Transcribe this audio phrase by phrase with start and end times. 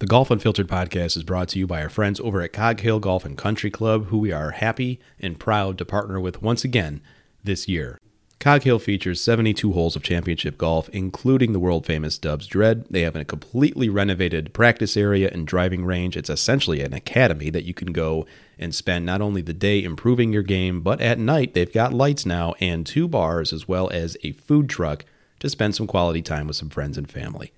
[0.00, 3.00] The Golf Unfiltered podcast is brought to you by our friends over at Cog Hill
[3.00, 7.00] Golf and Country Club, who we are happy and proud to partner with once again
[7.42, 7.98] this year.
[8.38, 12.86] Cog Hill features 72 holes of championship golf, including the world famous Dubsdread.
[12.88, 16.16] They have a completely renovated practice area and driving range.
[16.16, 18.24] It's essentially an academy that you can go
[18.56, 22.24] and spend not only the day improving your game, but at night they've got lights
[22.24, 25.04] now and two bars as well as a food truck
[25.40, 27.52] to spend some quality time with some friends and family.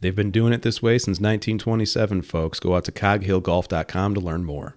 [0.00, 2.60] They've been doing it this way since 1927, folks.
[2.60, 4.76] Go out to coghillgolf.com to learn more.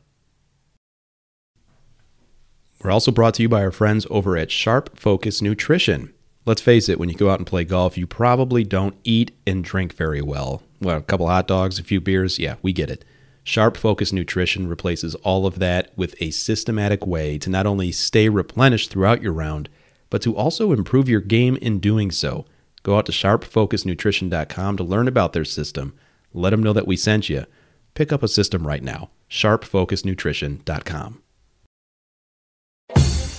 [2.81, 6.13] We're also brought to you by our friends over at Sharp Focus Nutrition.
[6.45, 9.63] Let's face it, when you go out and play golf, you probably don't eat and
[9.63, 10.63] drink very well.
[10.79, 13.03] Well, a couple hot dogs, a few beers, yeah, we get it.
[13.43, 18.29] Sharp Focus Nutrition replaces all of that with a systematic way to not only stay
[18.29, 19.67] replenished throughout your round,
[20.09, 22.45] but to also improve your game in doing so.
[22.89, 25.93] Go out to sharpfocusnutrition.com to learn about their system.
[26.33, 27.45] Let them know that we sent you.
[27.93, 29.11] Pick up a system right now.
[29.29, 31.21] sharpfocusnutrition.com.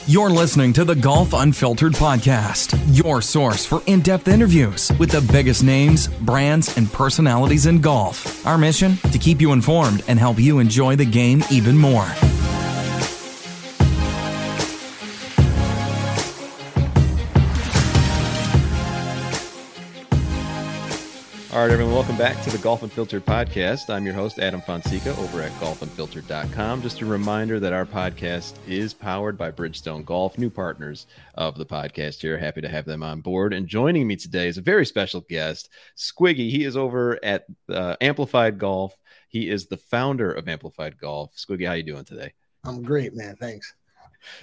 [0.06, 5.32] You're listening to the Golf Unfiltered podcast, your source for in depth interviews with the
[5.32, 8.46] biggest names, brands, and personalities in golf.
[8.46, 12.06] Our mission to keep you informed and help you enjoy the game even more.
[21.60, 23.90] All right, everyone, welcome back to the Golf Unfiltered podcast.
[23.90, 26.80] I'm your host, Adam Fonseca, over at golfunfiltered.com.
[26.80, 31.66] Just a reminder that our podcast is powered by Bridgestone Golf, new partners of the
[31.66, 32.38] podcast here.
[32.38, 33.52] Happy to have them on board.
[33.52, 36.48] And joining me today is a very special guest, Squiggy.
[36.48, 38.98] He is over at uh, Amplified Golf.
[39.28, 41.36] He is the founder of Amplified Golf.
[41.36, 42.32] Squiggy, how are you doing today?
[42.64, 43.36] I'm great, man.
[43.36, 43.74] Thanks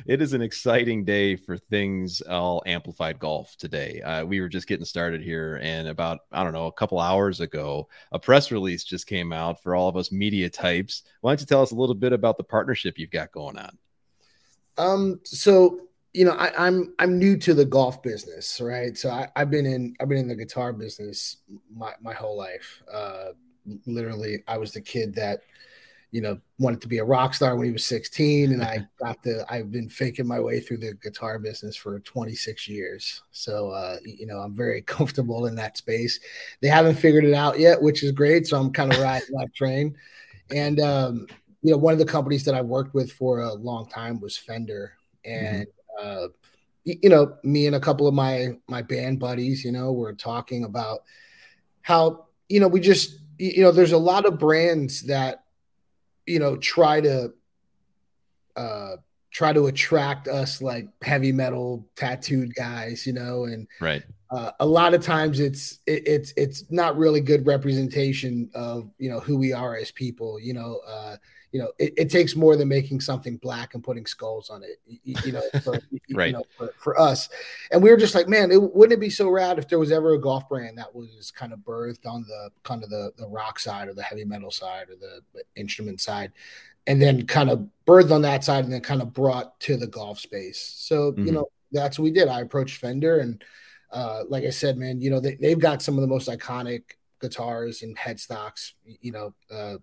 [0.06, 4.02] it is an exciting day for things all amplified golf today.
[4.02, 7.39] Uh, we were just getting started here, and about I don't know a couple hours
[7.42, 11.03] ago, a press release just came out for all of us media types.
[11.22, 13.78] Why don't you tell us a little bit about the partnership you've got going on?
[14.78, 15.81] Um, so
[16.14, 18.98] you know, I, am I'm, I'm new to the golf business, right?
[18.98, 21.37] So I, have been in I've been in the guitar business
[21.76, 22.82] my my whole life.
[22.92, 23.30] Uh,
[23.86, 25.42] literally, I was the kid that
[26.11, 28.53] you know, wanted to be a rock star when he was 16.
[28.53, 32.67] And I got the, I've been faking my way through the guitar business for 26
[32.67, 33.21] years.
[33.31, 36.19] So, uh, you know, I'm very comfortable in that space.
[36.61, 38.47] They haven't figured it out yet, which is great.
[38.47, 39.95] So I'm kind of riding that train.
[40.51, 41.27] And, um,
[41.61, 44.37] you know, one of the companies that I worked with for a long time was
[44.37, 44.93] Fender.
[45.25, 45.67] And,
[45.99, 46.25] mm-hmm.
[46.25, 46.27] uh,
[46.85, 50.63] you know, me and a couple of my my band buddies, you know, were talking
[50.63, 50.99] about
[51.81, 55.43] how, you know, we just, you know, there's a lot of brands that
[56.27, 57.33] you know, try to
[58.55, 58.98] uh
[59.32, 64.04] try to attract us like heavy metal tattooed guys, you know, and right.
[64.30, 69.10] Uh, a lot of times it's it, it's it's not really good representation of you
[69.10, 70.37] know who we are as people.
[70.37, 71.16] You know, uh,
[71.57, 74.79] you know, it, it, takes more than making something black and putting skulls on it.
[74.85, 75.79] You, you know, for,
[76.13, 76.27] right.
[76.27, 77.29] You know, for, for, us,
[77.71, 79.91] and we were just like, man, it, wouldn't it be so rad if there was
[79.91, 83.27] ever a golf brand that was kind of birthed on the kind of the the
[83.27, 86.31] rock side or the heavy metal side or the, the instrument side,
[86.85, 89.87] and then kind of birthed on that side and then kind of brought to the
[89.87, 90.75] golf space.
[90.77, 91.25] So mm-hmm.
[91.25, 92.27] you know, that's what we did.
[92.27, 93.43] I approached Fender and.
[93.89, 96.81] Uh, like I said, man, you know, they, they've got some of the most iconic
[97.21, 99.77] guitars and headstocks, you know, uh,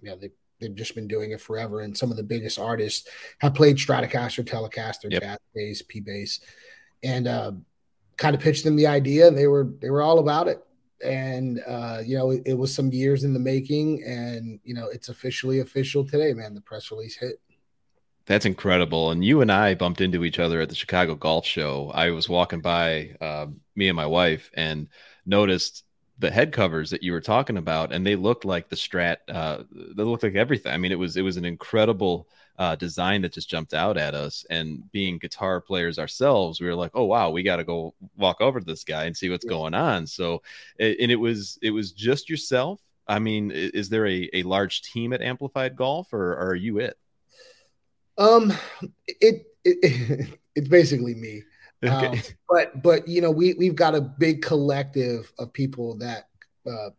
[0.00, 0.30] you know, they
[0.60, 1.80] they've just been doing it forever.
[1.80, 5.22] And some of the biggest artists have played Stratocaster, Telecaster, yep.
[5.22, 6.40] jazz bass, P bass,
[7.02, 7.52] and uh,
[8.16, 9.30] kind of pitched them the idea.
[9.30, 10.62] They were they were all about it.
[11.04, 14.88] And uh, you know, it, it, was some years in the making, and you know,
[14.88, 16.54] it's officially official today, man.
[16.54, 17.40] The press release hit.
[18.26, 19.10] That's incredible.
[19.10, 21.90] And you and I bumped into each other at the Chicago Golf Show.
[21.92, 24.88] I was walking by, uh, me and my wife, and
[25.26, 25.84] noticed
[26.20, 29.16] the head covers that you were talking about, and they looked like the Strat.
[29.28, 30.72] Uh, they looked like everything.
[30.72, 34.14] I mean, it was it was an incredible uh, design that just jumped out at
[34.14, 34.44] us.
[34.50, 38.42] And being guitar players ourselves, we were like, "Oh wow, we got to go walk
[38.42, 39.50] over to this guy and see what's yeah.
[39.50, 40.42] going on." So,
[40.78, 42.80] and it was it was just yourself.
[43.08, 46.78] I mean, is there a, a large team at Amplified Golf, or, or are you
[46.78, 46.98] it?
[48.18, 48.52] Um,
[49.06, 51.42] it, it it's basically me.
[51.82, 52.06] Okay.
[52.06, 52.18] Um,
[52.48, 56.28] but but you know we we've got a big collective of people that
[56.66, 56.90] uh,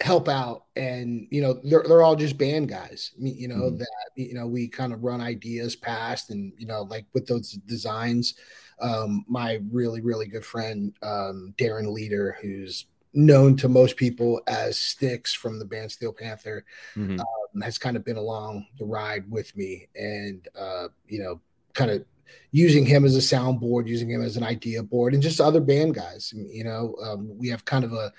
[0.00, 3.12] help out, and you know they're they're all just band guys.
[3.18, 3.78] You know mm-hmm.
[3.78, 7.52] that you know we kind of run ideas past, and you know like with those
[7.52, 8.34] designs.
[8.78, 14.76] Um, my really really good friend um, Darren Leader, who's known to most people as
[14.76, 16.64] Stix from the band Steel Panther,
[16.94, 17.18] mm-hmm.
[17.18, 21.40] um, has kind of been along the ride with me, and uh, you know,
[21.72, 22.04] kind of
[22.50, 25.94] using him as a soundboard, using him as an idea board, and just other band
[25.94, 26.32] guys.
[26.34, 28.12] You know, um, we have kind of a,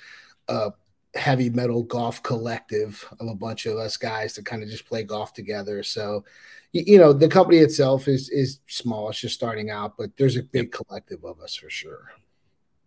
[0.48, 0.72] a
[1.16, 5.04] heavy metal golf collective of a bunch of us guys to kind of just play
[5.04, 5.84] golf together.
[5.84, 6.24] So,
[6.72, 10.44] you know, the company itself is is small; it's just starting out, but there's a
[10.44, 12.12] big collective of us for sure.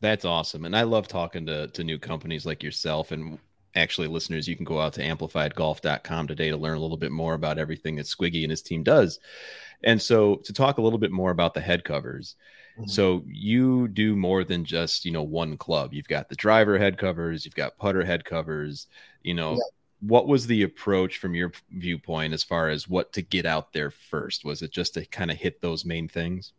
[0.00, 3.12] That's awesome, and I love talking to to new companies like yourself.
[3.12, 3.38] And
[3.74, 7.34] actually, listeners, you can go out to amplifiedgolf.com today to learn a little bit more
[7.34, 9.20] about everything that Squiggy and his team does.
[9.82, 12.36] And so, to talk a little bit more about the head covers.
[12.80, 12.88] Mm-hmm.
[12.88, 15.92] So you do more than just you know one club.
[15.92, 18.86] You've got the driver head covers, you've got putter head covers.
[19.22, 19.58] You know, yeah.
[20.00, 23.90] what was the approach from your viewpoint as far as what to get out there
[23.90, 24.44] first?
[24.44, 26.52] Was it just to kind of hit those main things?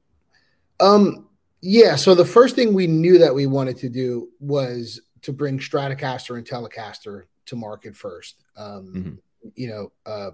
[0.80, 1.28] Um,
[1.62, 1.96] yeah.
[1.96, 6.38] So the first thing we knew that we wanted to do was to bring Stratocaster
[6.38, 8.44] and Telecaster to market first.
[8.57, 9.50] Um, mm-hmm.
[9.56, 10.31] You know, uh,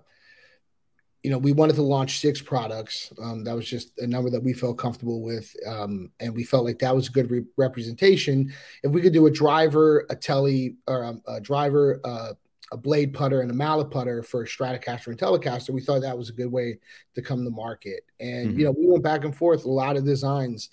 [1.23, 3.11] you know, we wanted to launch six products.
[3.21, 6.63] Um, that was just a number that we felt comfortable with, um, and we felt
[6.63, 8.53] like that was a good re- representation.
[8.83, 12.33] If we could do a driver, a telly, or um, a driver, uh,
[12.71, 16.29] a blade putter, and a mallet putter for Stratocaster and Telecaster, we thought that was
[16.29, 16.79] a good way
[17.15, 18.03] to come to market.
[18.19, 18.59] And mm-hmm.
[18.59, 20.69] you know, we went back and forth a lot of designs,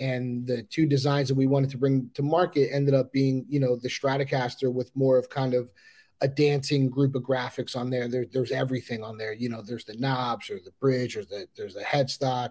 [0.00, 3.60] and the two designs that we wanted to bring to market ended up being, you
[3.60, 5.70] know, the Stratocaster with more of kind of
[6.20, 8.08] a dancing group of graphics on there.
[8.08, 8.26] there.
[8.30, 9.32] There's everything on there.
[9.32, 12.50] You know, there's the knobs or the bridge or the there's the headstock.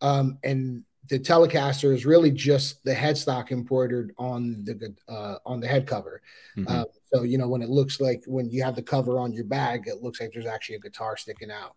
[0.00, 5.66] Um, and the Telecaster is really just the headstock embroidered on the uh, on the
[5.66, 6.22] head cover.
[6.56, 6.72] Mm-hmm.
[6.72, 9.44] Uh, so you know when it looks like when you have the cover on your
[9.44, 11.74] bag, it looks like there's actually a guitar sticking out.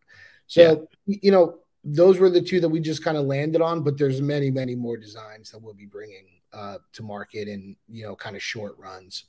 [0.48, 1.18] So yeah.
[1.22, 4.22] you know those were the two that we just kind of landed on, but there's
[4.22, 8.36] many many more designs that we'll be bringing uh, to market in you know kind
[8.36, 9.26] of short runs.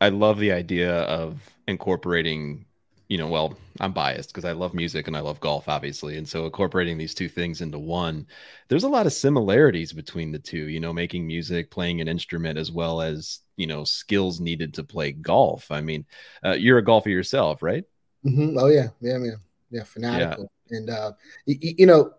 [0.00, 2.66] I love the idea of incorporating,
[3.08, 6.18] you know, well, I'm biased because I love music and I love golf, obviously.
[6.18, 8.26] And so incorporating these two things into one,
[8.68, 12.58] there's a lot of similarities between the two, you know, making music, playing an instrument,
[12.58, 15.70] as well as, you know, skills needed to play golf.
[15.70, 16.04] I mean,
[16.44, 17.84] uh, you're a golfer yourself, right?
[18.24, 18.58] Mm-hmm.
[18.58, 18.88] Oh, yeah.
[19.00, 19.40] Yeah, man.
[19.70, 20.44] Yeah, fanatical.
[20.44, 20.55] Yeah.
[20.70, 21.12] And, uh,
[21.46, 22.12] y- you know,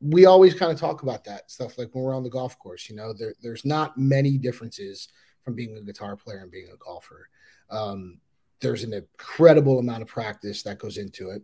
[0.00, 2.90] we always kind of talk about that stuff like when we're on the golf course,
[2.90, 5.08] you know, there, there's not many differences
[5.42, 7.28] from being a guitar player and being a golfer.
[7.70, 8.18] Um,
[8.60, 11.42] there's an incredible amount of practice that goes into it.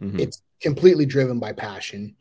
[0.00, 0.18] Mm-hmm.
[0.18, 2.16] It's completely driven by passion.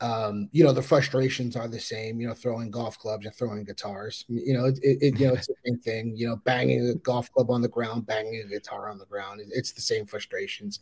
[0.00, 3.64] Um, you know, the frustrations are the same, you know, throwing golf clubs and throwing
[3.64, 6.94] guitars, you know, it, it you know, it's the same thing, you know, banging a
[6.96, 9.40] golf club on the ground, banging a guitar on the ground.
[9.50, 10.80] It's the same frustrations.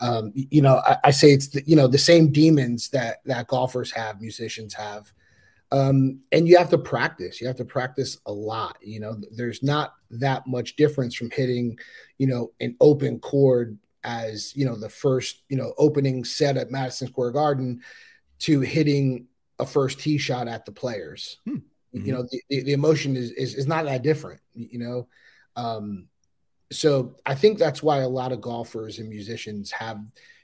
[0.00, 3.48] Um, you know, I, I say it's the, you know, the same demons that, that
[3.48, 5.12] golfers have, musicians have,
[5.72, 7.40] um, and you have to practice.
[7.40, 8.76] You have to practice a lot.
[8.80, 11.78] You know, there's not that much difference from hitting,
[12.18, 16.70] you know, an open chord as you know the first you know opening set at
[16.70, 17.80] Madison Square Garden
[18.42, 19.26] to hitting
[19.58, 21.38] a first tee shot at the players.
[21.44, 21.56] Hmm.
[21.94, 22.06] Mm-hmm.
[22.06, 24.40] You know, the, the emotion is, is is not that different.
[24.54, 25.08] You know,
[25.56, 26.08] um,
[26.70, 30.00] so I think that's why a lot of golfers and musicians have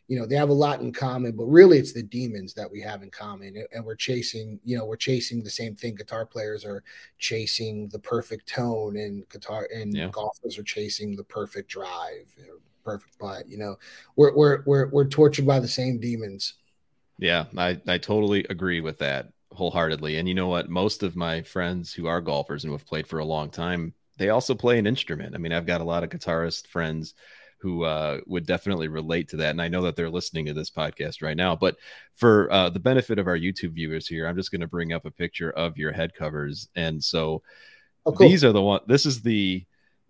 [0.09, 2.81] you know they have a lot in common but really it's the demons that we
[2.81, 6.65] have in common and we're chasing you know we're chasing the same thing guitar players
[6.65, 6.83] are
[7.19, 10.09] chasing the perfect tone and guitar and yeah.
[10.09, 12.35] golfers are chasing the perfect drive
[12.85, 13.77] perfect putt you know
[14.17, 16.55] we're, we're we're we're tortured by the same demons
[17.19, 21.43] yeah i i totally agree with that wholeheartedly and you know what most of my
[21.43, 24.79] friends who are golfers and who have played for a long time they also play
[24.79, 27.15] an instrument i mean i've got a lot of guitarist friends
[27.61, 29.50] who uh, would definitely relate to that.
[29.50, 31.57] And I know that they're listening to this podcast right now.
[31.57, 31.76] But
[32.14, 35.04] for uh, the benefit of our YouTube viewers here, I'm just going to bring up
[35.04, 36.69] a picture of your head covers.
[36.76, 37.42] And so
[38.07, 38.28] oh, cool.
[38.28, 38.81] these are the one.
[38.87, 39.64] This is the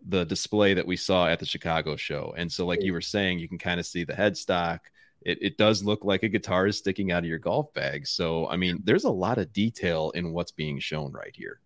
[0.06, 2.32] the display that we saw at the Chicago show.
[2.36, 4.80] And so, like you were saying, you can kind of see the headstock.
[5.22, 8.06] It, it does look like a guitar is sticking out of your golf bag.
[8.06, 11.60] So, I mean, there's a lot of detail in what's being shown right here.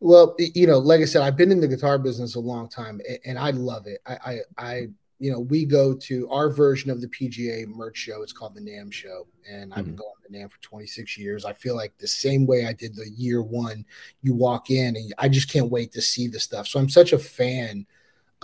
[0.00, 3.00] Well, you know, like I said, I've been in the guitar business a long time,
[3.24, 4.00] and I love it.
[4.04, 4.88] I, I, I
[5.18, 8.22] you know, we go to our version of the PGA merch show.
[8.22, 10.02] It's called the NAMM show, and I've been mm-hmm.
[10.02, 11.44] going to NAMM for 26 years.
[11.44, 13.86] I feel like the same way I did the year one.
[14.22, 16.66] You walk in, and I just can't wait to see the stuff.
[16.66, 17.86] So I'm such a fan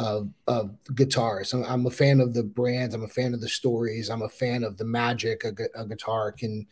[0.01, 1.53] of of guitars.
[1.53, 2.95] I'm, I'm a fan of the brands.
[2.95, 4.09] I'm a fan of the stories.
[4.09, 6.67] I'm a fan of the magic a, a guitar can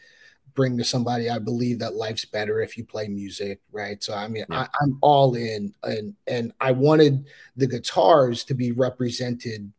[0.54, 1.28] bring to somebody.
[1.28, 4.02] I believe that life's better if you play music, right?
[4.02, 4.60] So I mean, yeah.
[4.60, 9.70] I, I'm all in, and and I wanted the guitars to be represented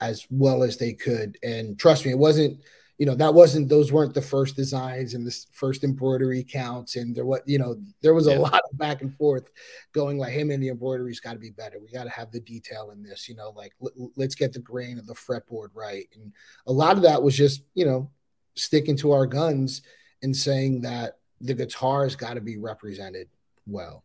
[0.00, 1.36] as well as they could.
[1.42, 2.60] And trust me, it wasn't
[2.98, 7.14] you know that wasn't those weren't the first designs and the first embroidery counts and
[7.14, 8.38] there what you know there was a yeah.
[8.38, 9.50] lot of back and forth
[9.92, 12.40] going like hey man the embroidery's got to be better we got to have the
[12.40, 16.06] detail in this you know like l- let's get the grain of the fretboard right
[16.14, 16.32] and
[16.68, 18.08] a lot of that was just you know
[18.54, 19.82] sticking to our guns
[20.22, 23.28] and saying that the guitar's got to be represented
[23.66, 24.04] well.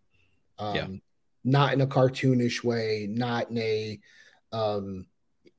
[0.58, 0.88] Um, yeah.
[1.44, 4.00] not in a cartoonish way, not in a
[4.52, 5.06] um,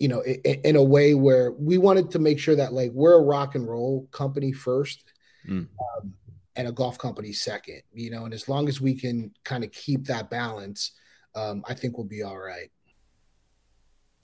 [0.01, 3.19] you know, in, in, a way where we wanted to make sure that like we're
[3.19, 5.05] a rock and roll company first,
[5.47, 5.69] mm.
[5.79, 6.15] um,
[6.57, 7.83] and a golf company second.
[7.93, 10.93] You know, and as long as we can kind of keep that balance,
[11.35, 12.71] um, I think we'll be all right.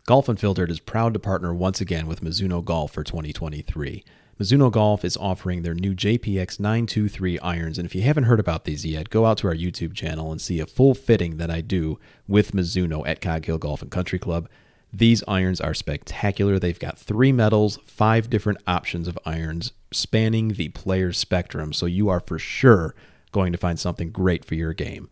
[0.06, 4.04] Golf Unfiltered is proud to partner once again with Mizuno Golf for 2023.
[4.40, 8.64] Mizuno Golf is offering their new JPX 923 irons, and if you haven't heard about
[8.64, 11.60] these yet, go out to our YouTube channel and see a full fitting that I
[11.60, 14.48] do with Mizuno at Cog Hill Golf and Country Club.
[14.92, 16.58] These irons are spectacular.
[16.58, 22.08] They've got three metals, five different options of irons spanning the player's spectrum, so you
[22.08, 22.94] are for sure
[23.32, 25.08] going to find something great for your game.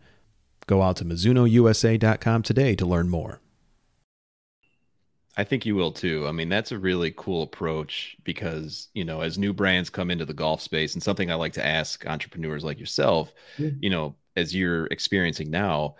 [0.67, 3.39] Go out to MizunoUSA.com today to learn more.
[5.37, 6.25] I think you will too.
[6.27, 10.25] I mean, that's a really cool approach because, you know, as new brands come into
[10.25, 13.77] the golf space, and something I like to ask entrepreneurs like yourself, mm-hmm.
[13.81, 15.95] you know, as you're experiencing now,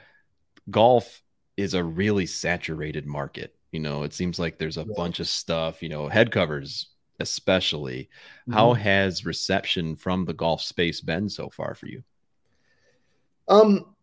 [0.71, 1.21] golf
[1.57, 3.55] is a really saturated market.
[3.75, 4.93] You know, it seems like there's a yeah.
[4.95, 6.87] bunch of stuff, you know, head covers,
[7.19, 8.09] especially.
[8.43, 8.53] Mm-hmm.
[8.53, 12.01] How has reception from the golf space been so far for you?
[13.49, 13.93] Um,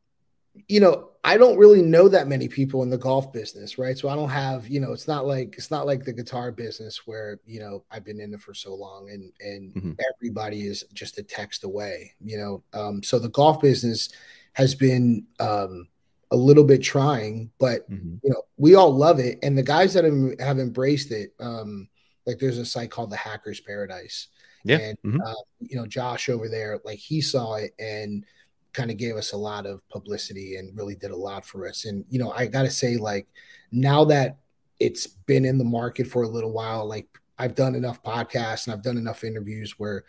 [0.69, 3.97] you know, I don't really know that many people in the golf business, right?
[3.97, 7.07] So I don't have, you know, it's not like it's not like the guitar business
[7.07, 9.93] where, you know, I've been in it for so long and and mm-hmm.
[10.14, 12.62] everybody is just a text away, you know.
[12.79, 14.11] Um, so the golf business
[14.52, 15.88] has been um
[16.33, 18.17] a little bit trying, but mm-hmm.
[18.23, 19.39] you know, we all love it.
[19.43, 21.89] And the guys that have, have embraced it, um,
[22.27, 24.29] like there's a site called the Hackers Paradise.
[24.65, 24.79] Yeah.
[24.79, 25.21] And mm-hmm.
[25.21, 28.25] uh, you know, Josh over there, like he saw it and
[28.73, 31.85] kind of gave us a lot of publicity and really did a lot for us.
[31.85, 33.29] And you know, I gotta say, like
[33.71, 34.39] now that
[34.81, 37.07] it's been in the market for a little while, like
[37.39, 40.05] I've done enough podcasts and I've done enough interviews where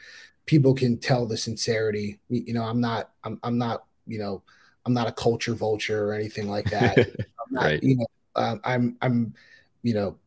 [0.46, 2.20] people can tell the sincerity.
[2.30, 4.44] You know, I'm not, I'm, I'm not, you know,
[4.86, 6.98] I'm not a culture vulture or anything like that.
[7.20, 7.84] I'm not, right.
[7.84, 9.34] you know, um, I'm, I'm,
[9.82, 10.18] you know,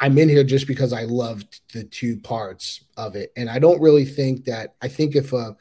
[0.00, 3.32] I'm in here just because I loved the two parts of it.
[3.36, 5.56] And I don't really think that, I think if a,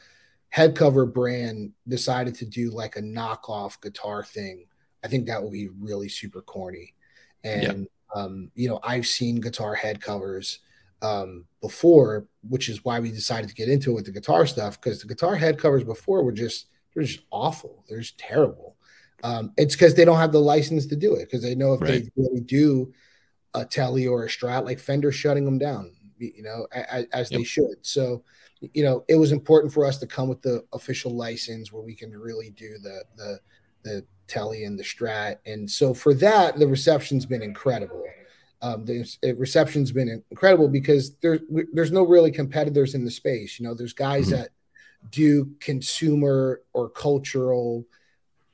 [0.51, 4.65] head cover brand decided to do like a knockoff guitar thing,
[5.03, 6.93] I think that would be really super corny.
[7.43, 8.21] And yeah.
[8.21, 10.59] um, you know, I've seen guitar head covers
[11.01, 14.79] um, before, which is why we decided to get into it with the guitar stuff
[14.79, 17.83] because the guitar head covers before were just they're just awful.
[17.87, 18.75] They're just terrible.
[19.23, 21.81] Um, it's because they don't have the license to do it because they know if
[21.81, 22.03] right.
[22.03, 22.93] they really do
[23.53, 27.39] a telly or a strat, like Fender shutting them down, you know, as, as yep.
[27.39, 27.75] they should.
[27.81, 28.23] So
[28.73, 31.95] you know, it was important for us to come with the official license where we
[31.95, 33.39] can really do the the
[33.83, 35.37] the telly and the strat.
[35.45, 38.03] And so for that, the reception's been incredible.
[38.61, 39.03] Um, the
[39.37, 41.41] reception's been incredible because there's
[41.73, 43.59] there's no really competitors in the space.
[43.59, 44.41] You know, there's guys mm-hmm.
[44.41, 44.49] that
[45.09, 47.85] do consumer or cultural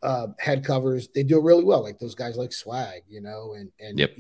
[0.04, 1.10] uh, head covers.
[1.10, 4.16] They do it really well, like those guys like Swag, you know, and and yep.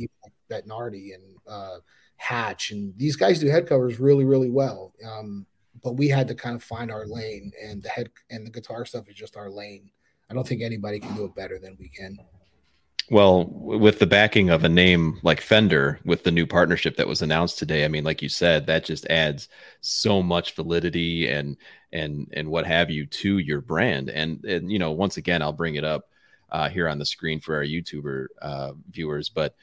[0.49, 1.77] Bettinardi and uh,
[2.17, 4.93] Hatch, and these guys do head covers really really well.
[5.05, 5.45] Um,
[5.83, 8.85] but we had to kind of find our lane and the head and the guitar
[8.85, 9.89] stuff is just our lane.
[10.29, 12.17] I don't think anybody can do it better than we can.
[13.09, 17.21] Well, with the backing of a name like Fender, with the new partnership that was
[17.21, 19.47] announced today, I mean, like you said, that just adds
[19.79, 21.55] so much validity and
[21.93, 24.09] and and what have you to your brand.
[24.09, 26.09] And and you know, once again, I'll bring it up
[26.51, 29.55] uh, here on the screen for our YouTuber uh, viewers, but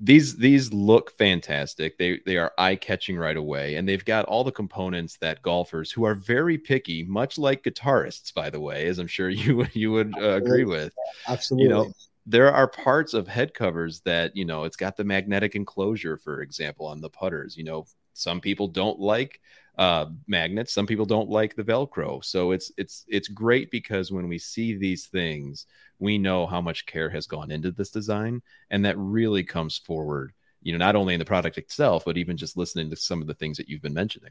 [0.00, 1.98] these these look fantastic.
[1.98, 5.92] They they are eye catching right away, and they've got all the components that golfers
[5.92, 9.92] who are very picky, much like guitarists, by the way, as I'm sure you you
[9.92, 10.92] would uh, agree with.
[11.28, 11.64] Absolutely.
[11.64, 11.92] You know,
[12.26, 16.42] there are parts of head covers that you know it's got the magnetic enclosure, for
[16.42, 17.56] example, on the putters.
[17.56, 19.40] You know, some people don't like
[19.76, 22.24] uh, magnets, some people don't like the Velcro.
[22.24, 25.66] So it's it's it's great because when we see these things
[25.98, 30.32] we know how much care has gone into this design and that really comes forward
[30.62, 33.26] you know not only in the product itself but even just listening to some of
[33.26, 34.30] the things that you've been mentioning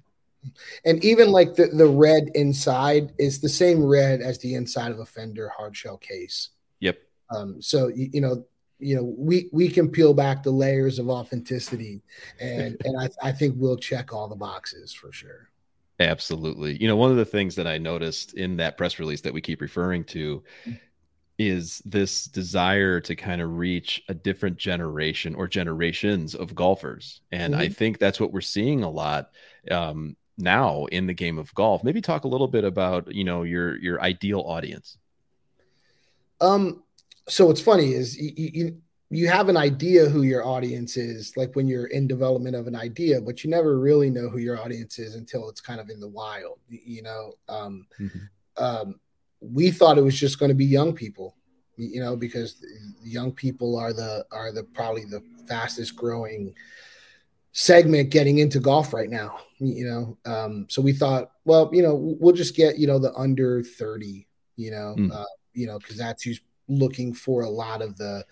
[0.83, 5.00] and even like the, the red inside is the same red as the inside of
[5.00, 7.00] a fender hard shell case yep
[7.36, 8.46] um, so you, you know
[8.80, 12.02] you know we we can peel back the layers of authenticity
[12.40, 15.50] and and I, I think we'll check all the boxes for sure
[16.00, 19.34] absolutely you know one of the things that i noticed in that press release that
[19.34, 20.44] we keep referring to
[21.40, 27.22] is this desire to kind of reach a different generation or generations of golfers.
[27.32, 27.62] And mm-hmm.
[27.62, 29.32] I think that's what we're seeing a lot
[29.72, 31.84] um, now in the game of golf.
[31.84, 34.98] Maybe talk a little bit about, you know, your your ideal audience.
[36.40, 36.84] Um,
[37.27, 41.56] so what's funny is you, you you have an idea who your audience is, like
[41.56, 44.98] when you're in development of an idea, but you never really know who your audience
[44.98, 47.34] is until it's kind of in the wild, you know.
[47.48, 48.63] Um, mm-hmm.
[48.63, 49.00] um,
[49.39, 51.36] we thought it was just going to be young people.
[51.75, 52.65] you know, because
[53.03, 56.53] young people are the are the probably the fastest growing
[57.51, 59.38] segment getting into golf right now.
[59.60, 63.13] You know, um, so we thought, well, you know, we'll just get you know the
[63.13, 65.12] under thirty, you know, mm.
[65.13, 66.42] uh, you know, because that's who's
[66.77, 68.25] looking for a lot of the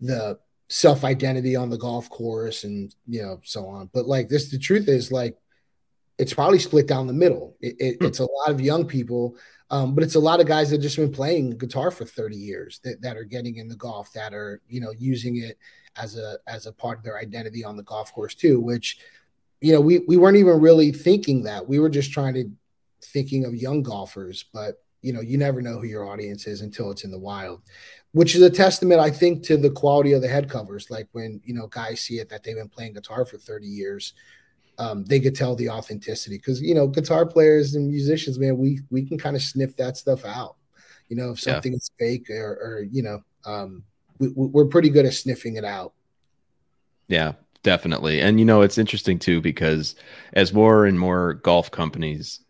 [0.00, 3.90] the self identity on the golf course and you know so on.
[3.92, 5.36] But like this, the truth is like
[6.18, 7.56] it's probably split down the middle.
[7.60, 8.06] It, it, hmm.
[8.06, 9.36] it's a lot of young people
[9.70, 12.80] um, but it's a lot of guys that just been playing guitar for 30 years
[12.82, 15.58] that, that are getting into golf that are, you know, using it
[15.96, 18.98] as a as a part of their identity on the golf course too, which,
[19.60, 21.68] you know, we we weren't even really thinking that.
[21.68, 22.50] We were just trying to
[23.04, 26.90] thinking of young golfers, but you know, you never know who your audience is until
[26.90, 27.62] it's in the wild,
[28.12, 30.90] which is a testament, I think, to the quality of the head covers.
[30.90, 34.14] Like when, you know, guys see it that they've been playing guitar for 30 years,
[34.80, 38.80] um, they could tell the authenticity because you know guitar players and musicians, man, we
[38.90, 40.56] we can kind of sniff that stuff out.
[41.08, 41.76] You know, if something yeah.
[41.76, 43.84] is fake or, or you know, um,
[44.18, 45.92] we, we're pretty good at sniffing it out.
[47.08, 48.22] Yeah, definitely.
[48.22, 49.96] And you know, it's interesting too because
[50.32, 52.40] as more and more golf companies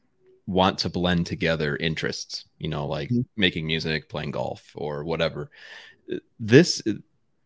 [0.50, 3.22] want to blend together interests, you know, like mm-hmm.
[3.36, 5.50] making music, playing golf, or whatever.
[6.38, 6.82] This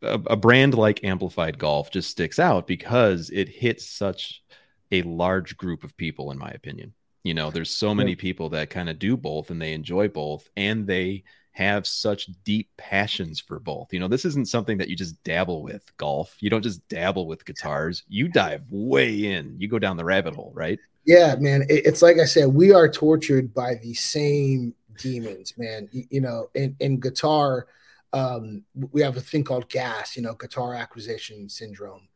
[0.03, 4.43] a, a, brand like Amplified Golf just sticks out because it hits such
[4.91, 6.95] a large group of people, in my opinion.
[7.23, 10.49] You know, there's so many people that kind of do both and they enjoy both
[10.57, 13.93] and they have such deep passions for both.
[13.93, 16.37] You know, this isn't something that you just dabble with golf.
[16.41, 18.03] You don't just dabble with guitars.
[18.09, 19.55] You dive way in.
[19.59, 20.81] You go down the rabbit hole, right?
[21.05, 21.65] Yeah, man.
[21.69, 25.89] It's like I said, we are tortured by the same demons, man.
[25.93, 27.69] You know, in, in guitar,
[28.13, 32.09] um, we have a thing called GAS, you know, guitar acquisition syndrome.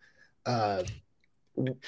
[0.46, 0.82] Uh,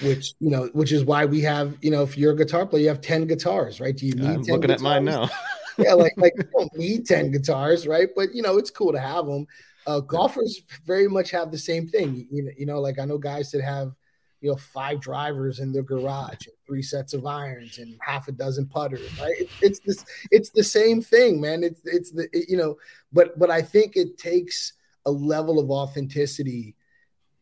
[0.02, 2.82] which you know, which is why we have you know, if you're a guitar player,
[2.82, 3.96] you have ten guitars, right?
[3.96, 4.26] Do you need?
[4.26, 4.80] I'm looking guitars?
[4.80, 5.28] at mine now.
[5.80, 8.08] yeah, like like you don't need ten guitars, right?
[8.14, 9.46] But you know, it's cool to have them.
[9.86, 12.26] Uh, golfers very much have the same thing.
[12.30, 13.92] You know, you know, like I know guys that have
[14.40, 18.66] you know five drivers in their garage, three sets of irons, and half a dozen
[18.66, 19.18] putters.
[19.18, 19.34] Right?
[19.40, 20.04] It, it's this.
[20.30, 21.62] It's the same thing, man.
[21.62, 22.76] It's it's the it, you know,
[23.12, 24.74] but but I think it takes
[25.06, 26.76] a level of authenticity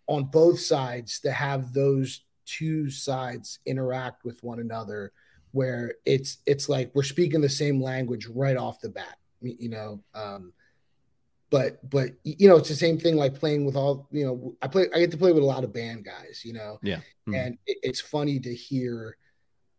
[0.06, 5.12] on both sides to have those two sides interact with one another
[5.52, 10.00] where it's it's like we're speaking the same language right off the bat you know
[10.14, 10.52] um
[11.50, 14.66] but but you know it's the same thing like playing with all you know i
[14.66, 16.78] play i get to play with a lot of band guys you know?
[16.82, 16.96] Yeah.
[16.96, 17.34] Mm-hmm.
[17.34, 19.16] and it, it's funny to hear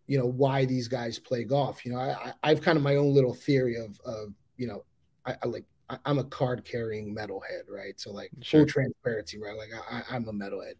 [0.08, 2.00] you know why these guys play golf you know?
[2.00, 4.84] I i've kind of my own little theory of of you know
[5.26, 5.66] I, I like
[6.06, 8.00] I'm a card carrying metalhead, right?
[8.00, 8.62] So like sure.
[8.62, 9.58] full transparency, right?
[9.58, 10.74] Like I, am a metalhead.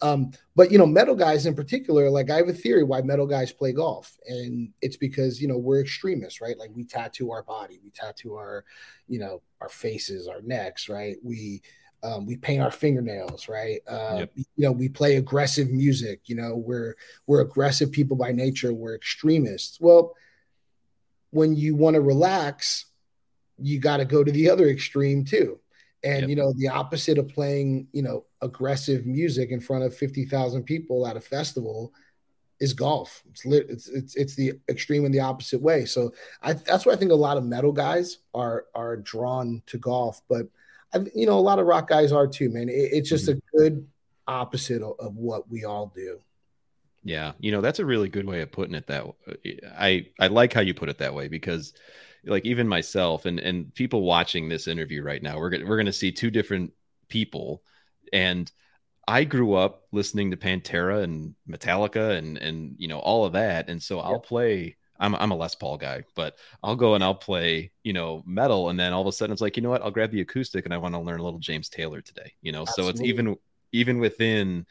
[0.00, 3.26] Um, but you know, metal guys in particular, like I have a theory why metal
[3.26, 6.58] guys play golf, and it's because you know we're extremists, right?
[6.58, 8.64] Like we tattoo our body, we tattoo our,
[9.06, 11.16] you know, our faces, our necks, right?
[11.22, 11.62] We
[12.02, 13.80] um, we paint our fingernails, right?
[13.88, 14.32] Uh, yep.
[14.36, 16.20] You know, we play aggressive music.
[16.26, 16.94] You know, we're
[17.26, 18.72] we're aggressive people by nature.
[18.72, 19.78] We're extremists.
[19.80, 20.14] Well,
[21.30, 22.86] when you want to relax
[23.58, 25.58] you got to go to the other extreme too.
[26.02, 26.28] And yep.
[26.28, 31.06] you know, the opposite of playing, you know, aggressive music in front of 50,000 people
[31.06, 31.92] at a festival
[32.60, 33.22] is golf.
[33.30, 35.84] It's, lit, it's it's it's the extreme in the opposite way.
[35.84, 36.12] So
[36.42, 40.20] I, that's why I think a lot of metal guys are are drawn to golf,
[40.28, 40.46] but
[40.94, 42.68] I, you know, a lot of rock guys are too, man.
[42.68, 43.38] It, it's just mm-hmm.
[43.38, 43.86] a good
[44.26, 46.20] opposite of, of what we all do.
[47.02, 49.04] Yeah, you know, that's a really good way of putting it that
[49.76, 51.74] I I like how you put it that way because
[52.26, 55.92] like even myself and and people watching this interview right now, we're gonna we're gonna
[55.92, 56.72] see two different
[57.08, 57.62] people,
[58.12, 58.50] and
[59.06, 63.68] I grew up listening to Pantera and Metallica and and you know all of that,
[63.68, 64.76] and so I'll play.
[65.00, 68.68] I'm I'm a Les Paul guy, but I'll go and I'll play, you know, metal,
[68.68, 69.82] and then all of a sudden it's like, you know what?
[69.82, 72.52] I'll grab the acoustic, and I want to learn a little James Taylor today, you
[72.52, 72.62] know.
[72.62, 72.92] Absolutely.
[72.92, 73.36] So it's even
[73.72, 74.66] even within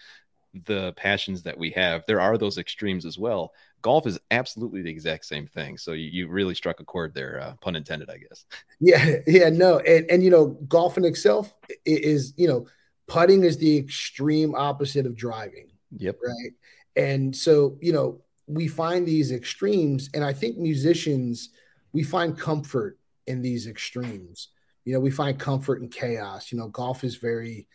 [0.66, 3.54] the passions that we have, there are those extremes as well.
[3.82, 5.78] Golf is absolutely the exact same thing.
[5.78, 8.46] So you, you really struck a chord there, uh, pun intended, I guess.
[8.80, 11.54] Yeah, yeah, no, and and you know, golf in itself
[11.86, 12.68] is you know,
[13.08, 15.72] putting is the extreme opposite of driving.
[15.98, 16.18] Yep.
[16.24, 16.52] Right.
[16.96, 21.50] And so you know, we find these extremes, and I think musicians
[21.94, 24.50] we find comfort in these extremes.
[24.84, 26.52] You know, we find comfort in chaos.
[26.52, 27.68] You know, golf is very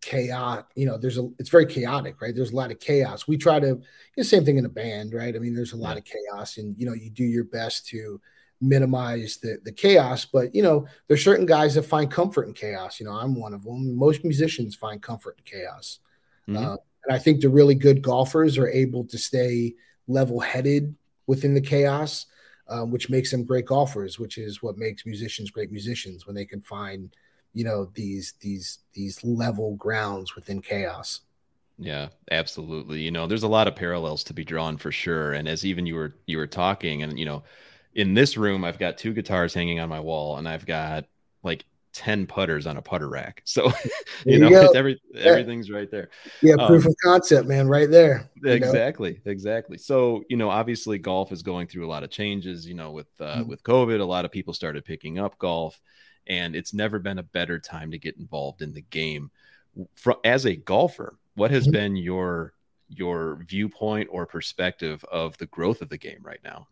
[0.00, 2.34] chaotic you know there's a it's very chaotic right?
[2.34, 3.26] There's a lot of chaos.
[3.26, 3.82] We try to you
[4.16, 5.34] know, same thing in a band right?
[5.34, 8.20] I mean there's a lot of chaos and you know you do your best to
[8.60, 12.98] minimize the the chaos but you know there's certain guys that find comfort in chaos
[12.98, 13.96] you know i'm one of them.
[13.96, 16.00] Most musicians find comfort in chaos
[16.48, 16.56] mm-hmm.
[16.56, 19.74] uh, and i think the really good golfers are able to stay
[20.08, 20.94] level headed
[21.28, 22.26] within the chaos
[22.68, 26.44] um, which makes them great golfers which is what makes musicians great musicians when they
[26.44, 27.14] can find
[27.54, 31.20] you know these these these level grounds within chaos.
[31.78, 33.02] Yeah, absolutely.
[33.02, 35.32] You know, there's a lot of parallels to be drawn for sure.
[35.32, 37.44] And as even you were you were talking, and you know,
[37.94, 41.04] in this room, I've got two guitars hanging on my wall, and I've got
[41.42, 41.64] like
[41.98, 43.42] 10 putters on a putter rack.
[43.48, 43.72] So,
[44.24, 46.10] you know, it's every, everything's right there.
[46.42, 46.54] Yeah.
[46.66, 48.30] Proof um, of concept, man, right there.
[48.44, 49.20] Exactly.
[49.24, 49.32] Know?
[49.32, 49.78] Exactly.
[49.78, 53.08] So, you know, obviously golf is going through a lot of changes, you know, with,
[53.20, 53.48] uh, mm-hmm.
[53.48, 55.80] with COVID, a lot of people started picking up golf
[56.28, 59.30] and it's never been a better time to get involved in the game.
[59.94, 61.72] For, as a golfer, what has mm-hmm.
[61.72, 62.54] been your,
[62.88, 66.68] your viewpoint or perspective of the growth of the game right now?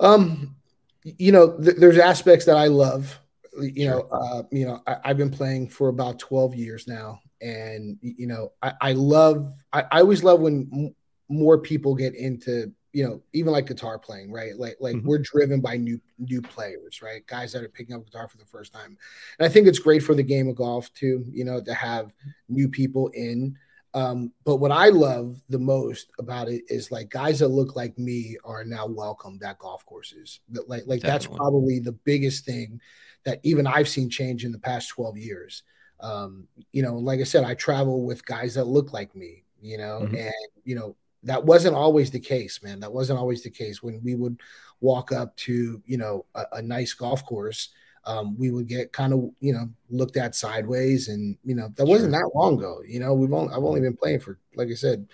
[0.00, 0.56] Um,
[1.02, 3.18] you know, th- there's aspects that I love
[3.60, 3.90] you sure.
[3.90, 7.20] know, uh, you know, I, have been playing for about 12 years now.
[7.40, 10.94] And, you know, I, I love, I, I, always love when m-
[11.28, 14.56] more people get into, you know, even like guitar playing, right?
[14.56, 15.06] Like, like mm-hmm.
[15.06, 17.26] we're driven by new, new players, right?
[17.26, 18.96] Guys that are picking up guitar for the first time.
[19.38, 22.14] And I think it's great for the game of golf too, you know, to have
[22.48, 23.56] new people in.
[23.94, 27.98] Um, but what I love the most about it is like guys that look like
[27.98, 30.40] me are now welcomed at golf courses.
[30.66, 32.80] Like, like that's probably the biggest thing
[33.24, 35.62] that even I've seen change in the past 12 years.
[36.00, 39.78] Um, you know, like I said, I travel with guys that look like me, you
[39.78, 40.14] know, mm-hmm.
[40.14, 40.32] and,
[40.64, 42.80] you know, that wasn't always the case, man.
[42.80, 43.82] That wasn't always the case.
[43.82, 44.40] When we would
[44.80, 47.70] walk up to, you know, a, a nice golf course,
[48.04, 51.08] um, we would get kind of, you know, looked at sideways.
[51.08, 52.80] And, you know, that wasn't that long ago.
[52.86, 55.06] You know, we've only, I've only been playing for, like I said,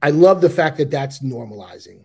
[0.00, 2.04] I love the fact that that's normalizing,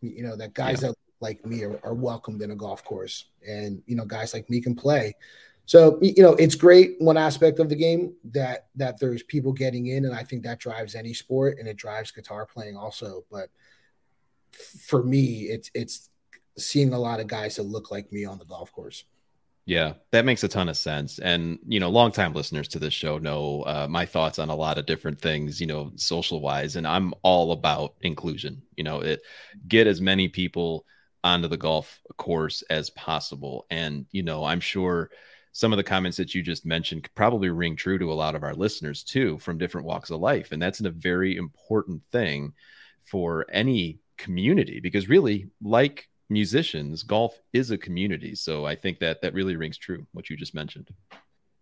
[0.00, 0.88] you know, that guys yeah.
[0.88, 4.50] that like me are, are welcomed in a golf course, and you know, guys like
[4.50, 5.14] me can play.
[5.66, 9.86] So you know, it's great one aspect of the game that that there's people getting
[9.86, 13.24] in, and I think that drives any sport, and it drives guitar playing also.
[13.30, 13.48] But
[14.86, 16.10] for me, it's it's
[16.58, 19.04] seeing a lot of guys that look like me on the golf course.
[19.64, 21.20] Yeah, that makes a ton of sense.
[21.20, 24.76] And, you know, longtime listeners to this show know uh, my thoughts on a lot
[24.76, 26.74] of different things, you know, social wise.
[26.74, 29.22] And I'm all about inclusion, you know, it
[29.68, 30.84] get as many people
[31.22, 33.66] onto the golf course as possible.
[33.70, 35.10] And, you know, I'm sure
[35.52, 38.42] some of the comments that you just mentioned probably ring true to a lot of
[38.42, 40.52] our listeners too from different walks of life.
[40.52, 42.54] And that's a very important thing
[43.02, 48.34] for any community because really, like musicians, golf is a community.
[48.34, 50.88] So I think that that really rings true, what you just mentioned.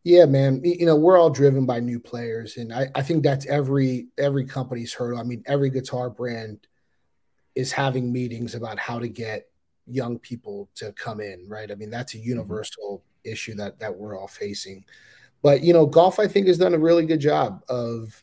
[0.04, 0.62] Yeah, man.
[0.64, 4.46] You know, we're all driven by new players, and I, I think that's every every
[4.46, 5.18] company's hurdle.
[5.18, 6.66] I mean, every guitar brand
[7.54, 9.48] is having meetings about how to get
[9.86, 11.70] young people to come in, right?
[11.70, 12.28] I mean, that's a mm-hmm.
[12.28, 13.04] universal.
[13.24, 14.84] Issue that that we're all facing.
[15.42, 18.22] But you know, golf I think has done a really good job of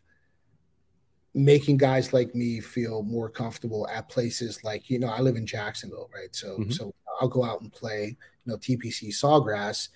[1.33, 5.45] making guys like me feel more comfortable at places like you know I live in
[5.45, 6.36] Jacksonville, right?
[6.36, 6.71] So mm-hmm.
[6.71, 9.89] so I'll go out and play you know TPC Sawgrass,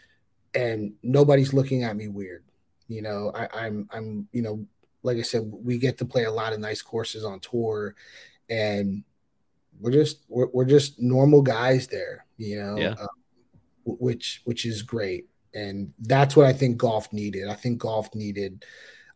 [0.53, 2.43] and nobody's looking at me weird.
[2.87, 4.65] You know, I, I'm I'm you know
[5.03, 7.95] like I said, we get to play a lot of nice courses on tour,
[8.49, 9.03] and
[9.79, 12.91] we're just we're, we're just normal guys there, you know, yeah.
[12.99, 13.07] um,
[13.85, 17.47] which which is great, and that's what I think golf needed.
[17.47, 18.65] I think golf needed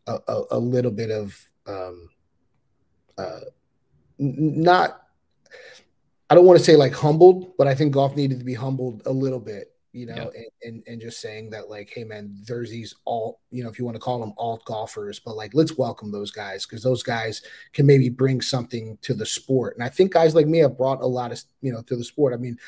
[0.06, 2.08] a, a, a little bit of um,
[3.18, 3.40] uh,
[4.18, 5.02] not.
[6.28, 9.02] I don't want to say like humbled, but I think golf needed to be humbled
[9.06, 10.42] a little bit you know, yeah.
[10.42, 13.78] and, and, and just saying that like, hey man, there's these alt, you know, if
[13.78, 17.02] you want to call them alt golfers, but like let's welcome those guys because those
[17.02, 17.40] guys
[17.72, 19.74] can maybe bring something to the sport.
[19.74, 22.04] And I think guys like me have brought a lot of you know to the
[22.04, 22.34] sport.
[22.34, 22.58] I mean,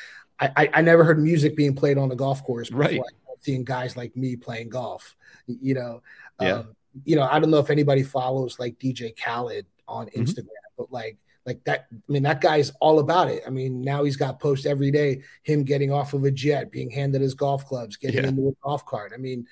[0.41, 3.01] I I, never heard music being played on the golf course before right.
[3.41, 5.17] seeing guys like me playing golf.
[5.47, 6.03] You know,
[6.41, 6.53] yeah.
[6.53, 10.23] Um, you know, I don't know if anybody follows like DJ Khaled on mm-hmm.
[10.23, 10.47] Instagram,
[10.77, 14.17] but like like that i mean that guy's all about it i mean now he's
[14.17, 17.97] got posts every day him getting off of a jet being handed his golf clubs
[17.97, 18.29] getting yeah.
[18.29, 19.47] into a golf cart i mean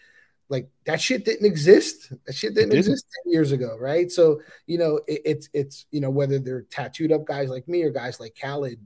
[0.51, 2.81] like that shit didn't exist that shit didn't, didn't.
[2.81, 6.67] exist 10 years ago right so you know it, it's it's you know whether they're
[6.71, 8.79] tattooed up guys like me or guys like Khaled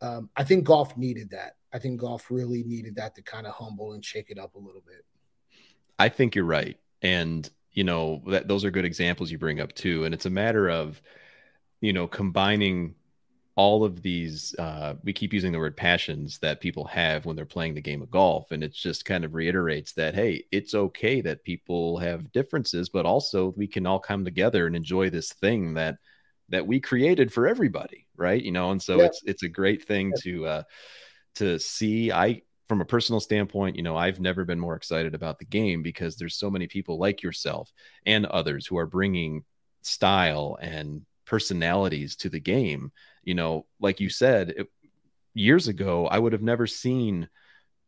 [0.00, 1.56] um, i think golf needed that.
[1.72, 4.58] I think golf really needed that to kind of humble and shake it up a
[4.58, 5.04] little bit.
[5.98, 6.76] I think you're right.
[7.02, 10.04] And you know that those are good examples you bring up too.
[10.04, 11.00] And it's a matter of
[11.80, 12.94] you know, combining
[13.54, 17.44] all of these uh, we keep using the word passions that people have when they're
[17.44, 18.50] playing the game of golf.
[18.50, 23.06] And it just kind of reiterates that hey it's okay that people have differences but
[23.06, 25.98] also we can all come together and enjoy this thing that
[26.48, 29.04] that we created for everybody right you know and so yeah.
[29.04, 30.22] it's it's a great thing yeah.
[30.22, 30.62] to uh
[31.34, 35.38] to see i from a personal standpoint you know i've never been more excited about
[35.38, 37.72] the game because there's so many people like yourself
[38.06, 39.44] and others who are bringing
[39.82, 42.90] style and personalities to the game.
[43.22, 44.68] You know, like you said, it,
[45.34, 47.28] years ago, I would have never seen,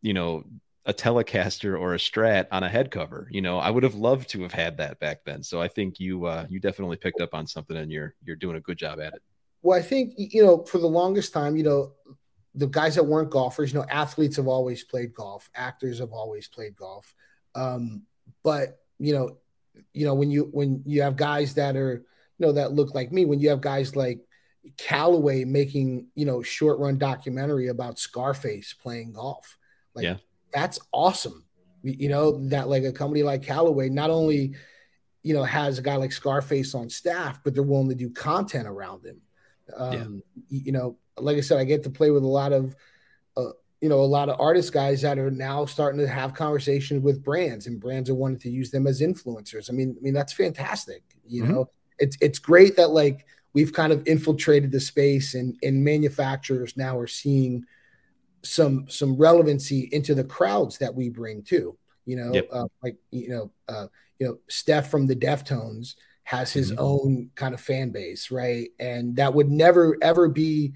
[0.03, 0.45] you know,
[0.91, 3.29] a Telecaster or a Strat on a head cover.
[3.31, 5.41] You know, I would have loved to have had that back then.
[5.45, 8.57] So I think you uh, you definitely picked up on something, and you're you're doing
[8.57, 9.23] a good job at it.
[9.63, 11.93] Well, I think you know for the longest time, you know,
[12.57, 16.49] the guys that weren't golfers, you know, athletes have always played golf, actors have always
[16.49, 17.15] played golf,
[17.55, 18.03] um,
[18.43, 19.37] but you know,
[19.95, 22.05] you know when you when you have guys that are
[22.39, 24.19] you know that look like me, when you have guys like
[24.77, 29.57] Callaway making you know short run documentary about Scarface playing golf,
[29.95, 30.17] like yeah.
[30.53, 31.45] That's awesome.
[31.83, 34.55] You know that like a company like Callaway not only
[35.23, 38.67] you know has a guy like Scarface on staff, but they're willing to do content
[38.67, 39.21] around him.
[39.77, 40.61] Um, yeah.
[40.65, 42.77] You know, like I said, I get to play with a lot of
[43.37, 47.03] uh, you know a lot of artist guys that are now starting to have conversations
[47.03, 49.71] with brands, and brands are wanting to use them as influencers.
[49.71, 51.03] I mean, I mean that's fantastic.
[51.27, 51.53] You mm-hmm.
[51.53, 56.77] know, it's it's great that like we've kind of infiltrated the space and and manufacturers
[56.77, 57.65] now are seeing
[58.43, 61.77] some some relevancy into the crowds that we bring too
[62.07, 62.49] you know yep.
[62.53, 63.87] uh, like you know uh,
[64.19, 66.81] you know steph from the deftones has his mm-hmm.
[66.81, 70.73] own kind of fan base right and that would never ever be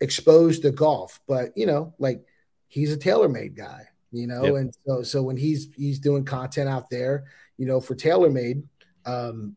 [0.00, 2.24] exposed to golf but you know like
[2.68, 4.54] he's a TaylorMade guy you know yep.
[4.54, 7.24] and so so when he's he's doing content out there
[7.56, 8.62] you know for TaylorMade
[9.06, 9.56] um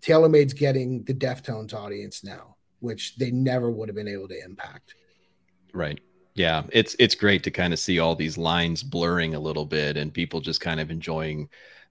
[0.00, 4.94] TaylorMade's getting the Deftones audience now, which they never would have been able to impact.
[5.72, 6.00] Right.
[6.38, 9.96] Yeah, it's it's great to kind of see all these lines blurring a little bit
[9.96, 11.48] and people just kind of enjoying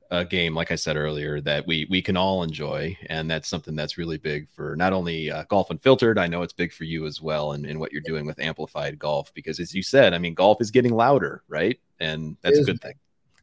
[0.10, 3.76] a game like I said earlier that we we can all enjoy and that's something
[3.76, 7.06] that's really big for not only uh, golf unfiltered I know it's big for you
[7.06, 10.18] as well and, and what you're doing with amplified golf because as you said I
[10.18, 11.78] mean golf is getting louder right?
[12.00, 12.94] And that's a good thing.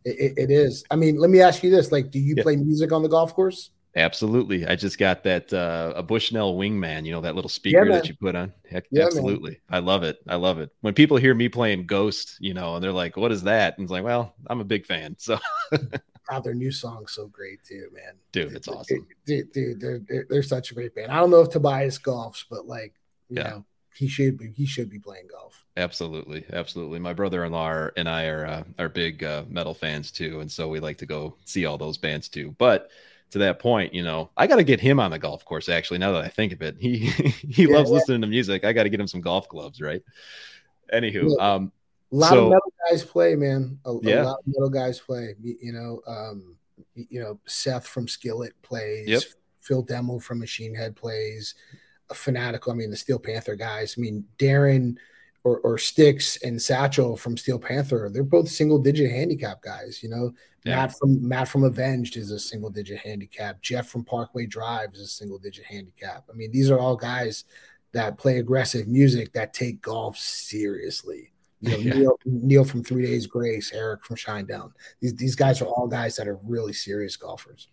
[0.07, 0.85] It, it is.
[0.91, 2.43] I mean let me ask you this like do you yeah.
[2.43, 4.67] play music on the golf course Absolutely.
[4.67, 8.09] I just got that uh, a Bushnell Wingman, you know, that little speaker yeah, that
[8.09, 8.53] you put on.
[8.69, 9.53] Heck, yeah, absolutely.
[9.53, 9.61] Man.
[9.71, 10.19] I love it.
[10.27, 10.71] I love it.
[10.81, 13.79] When people hear me playing Ghost, you know, and they're like, what is that?
[13.79, 15.17] And it's like, well, I'm a big fan.
[15.25, 15.39] So
[16.31, 18.15] God, their new song's so great too, man.
[18.33, 19.07] Dude, it's awesome.
[19.27, 21.13] Dude, dude they're, they're, they're such a great band.
[21.13, 22.95] I don't know if Tobias golfs, but like,
[23.29, 23.51] you yeah.
[23.51, 25.65] know, he should be he should be playing golf.
[25.77, 26.99] Absolutely, absolutely.
[26.99, 30.81] My brother-in-law and I are uh, are big uh, metal fans too, and so we
[30.81, 32.55] like to go see all those bands too.
[32.59, 32.91] But
[33.31, 35.69] to that point, you know, I got to get him on the golf course.
[35.69, 37.97] Actually, now that I think of it, he he yeah, loves yeah.
[37.97, 38.65] listening to music.
[38.65, 40.03] I got to get him some golf gloves, right?
[40.93, 41.73] Anywho, um,
[42.13, 43.79] a lot so, of metal guys play, man.
[43.85, 44.23] A, yeah.
[44.23, 45.35] a lot of metal guys play.
[45.43, 46.57] You know, um,
[46.95, 49.09] you know, Seth from Skillet plays.
[49.09, 49.23] Yep.
[49.61, 51.55] Phil Demmel from Machine Head plays.
[52.11, 52.73] A fanatical.
[52.73, 53.95] I mean, the Steel Panther guys.
[53.97, 54.97] I mean, Darren
[55.45, 60.03] or, or Stix and Satchel from Steel Panther, they're both single digit handicap guys.
[60.03, 60.33] You know,
[60.65, 60.77] yeah.
[60.77, 63.61] Matt from Matt from Avenged is a single digit handicap.
[63.61, 66.25] Jeff from Parkway Drive is a single digit handicap.
[66.33, 67.45] I mean, these are all guys
[67.93, 71.33] that play aggressive music that take golf seriously.
[71.61, 71.95] You know, yeah.
[71.95, 74.73] Neil, Neil, from Three Days Grace, Eric from Shinedown.
[75.01, 77.69] These these guys are all guys that are really serious golfers.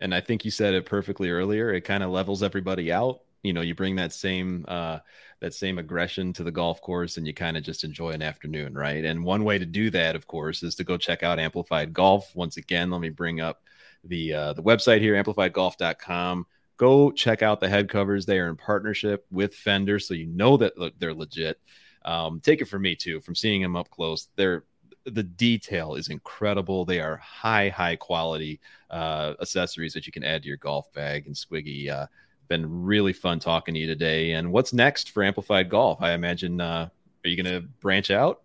[0.00, 1.72] And I think you said it perfectly earlier.
[1.72, 3.20] It kind of levels everybody out.
[3.46, 4.98] You know, you bring that same uh,
[5.40, 8.74] that same aggression to the golf course and you kind of just enjoy an afternoon,
[8.74, 9.04] right?
[9.04, 12.34] And one way to do that, of course, is to go check out Amplified Golf.
[12.34, 13.62] Once again, let me bring up
[14.04, 16.46] the uh, the website here, amplifiedgolf.com.
[16.78, 18.26] Go check out the head covers.
[18.26, 21.58] They are in partnership with Fender, so you know that they're legit.
[22.04, 24.28] Um, take it from me too, from seeing them up close.
[24.36, 24.64] They're
[25.06, 26.84] the detail is incredible.
[26.84, 31.26] They are high, high quality uh, accessories that you can add to your golf bag.
[31.26, 32.06] And Squiggy, uh,
[32.48, 34.32] been really fun talking to you today.
[34.32, 36.00] And what's next for Amplified Golf?
[36.00, 36.88] I imagine, uh,
[37.24, 38.42] are you going to branch out?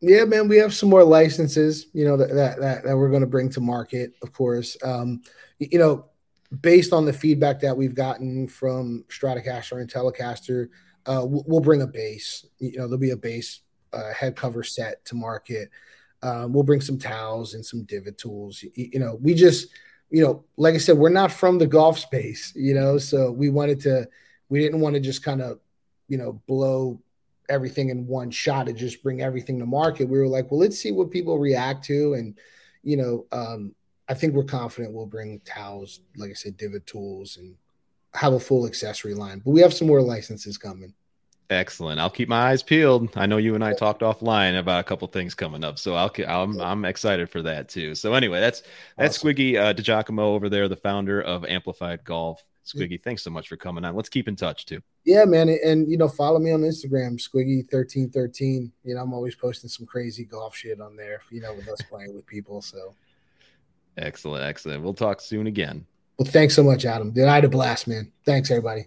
[0.00, 3.26] Yeah, man, we have some more licenses, you know, that that that, we're going to
[3.26, 4.76] bring to market, of course.
[4.82, 5.22] Um,
[5.60, 6.06] you know,
[6.60, 10.68] based on the feedback that we've gotten from Stratocaster and Telecaster,
[11.06, 12.44] uh, we'll, we'll bring a bass.
[12.58, 13.60] You know, there'll be a bass
[13.92, 15.70] uh, head cover set to market.
[16.22, 18.62] Um, we'll bring some towels and some divot tools.
[18.62, 19.68] You, you know, we just
[20.12, 23.48] you know, like I said, we're not from the golf space, you know, so we
[23.48, 24.06] wanted to,
[24.50, 25.58] we didn't want to just kind of,
[26.06, 27.00] you know, blow
[27.48, 30.08] everything in one shot and just bring everything to market.
[30.08, 32.12] We were like, well, let's see what people react to.
[32.12, 32.38] And,
[32.82, 33.74] you know, um,
[34.06, 37.56] I think we're confident we'll bring towels, like I said, divot tools and
[38.12, 39.40] have a full accessory line.
[39.42, 40.92] But we have some more licenses coming.
[41.50, 42.00] Excellent.
[42.00, 43.10] I'll keep my eyes peeled.
[43.16, 46.10] I know you and I talked offline about a couple things coming up, so I'll
[46.26, 47.94] I'm I'm excited for that too.
[47.94, 48.62] So anyway, that's
[48.96, 49.30] that's awesome.
[49.30, 52.42] Squiggy uh, DiGiacomo over there, the founder of Amplified Golf.
[52.64, 53.96] Squiggy, thanks so much for coming on.
[53.96, 54.80] Let's keep in touch too.
[55.04, 58.72] Yeah, man, and you know, follow me on Instagram, Squiggy thirteen thirteen.
[58.84, 61.20] You know, I'm always posting some crazy golf shit on there.
[61.30, 62.62] You know, with us playing with people.
[62.62, 62.94] So
[63.98, 64.82] excellent, excellent.
[64.82, 65.84] We'll talk soon again.
[66.18, 67.10] Well, thanks so much, Adam.
[67.10, 68.12] Dude, I had a blast, man.
[68.24, 68.86] Thanks, everybody.